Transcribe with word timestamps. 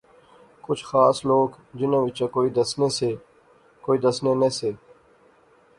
کچھ 0.67 0.83
خاص 0.89 1.17
لوک 1.29 1.51
جنہاں 1.77 2.01
وچا 2.05 2.27
کوئی 2.35 2.49
دسنے 2.57 2.89
سے 2.97 3.09
کوئی 3.83 3.97
دسنے 4.03 4.31
نہسے 4.41 4.71